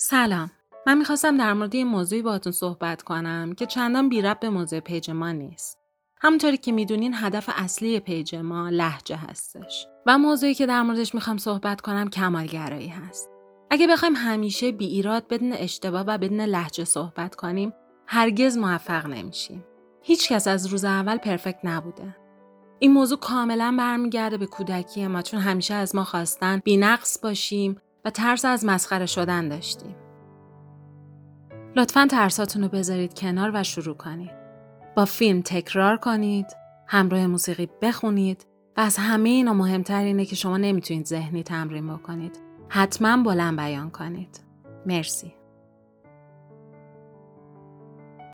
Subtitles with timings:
[0.00, 0.50] سلام.
[0.86, 4.80] من می‌خواستم در مورد یه موضوعی باهاتون صحبت کنم که چندان بی ربط به موضوع
[4.80, 5.78] page ما نیست.
[6.20, 9.86] همونطوری که می‌دونین هدف اصلی page ما لهجه هستش.
[10.06, 13.30] و موضوعی که در موردش می‌خوام صحبت کنم کمالگرایی هست.
[13.70, 17.72] اگه بخوایم همیشه بی ایراد بدون اشتباه و بدون لهجه صحبت کنیم
[18.06, 19.64] هرگز موفق نمیشیم.
[20.02, 22.16] هیچکس از روز اول perfect نبوده.
[22.78, 28.10] این موضوع کاملا برمیگرده به کودکی ما چون همیشه از ما خواستن بی‌نقص باشیم و
[28.10, 29.96] ترس از مسخره شدن داشتیم.
[31.76, 34.30] لطفا ترساتون رو بذارید کنار و شروع کنید.
[34.96, 36.46] با فیلم تکرار کنید،
[36.86, 42.38] همراه موسیقی بخونید و از همه اینا مهمتر اینه که شما نمی‌تونید ذهنی تمرین بکنید.
[42.68, 44.40] حتما بلند بیان کنید.
[44.86, 45.34] مرسی.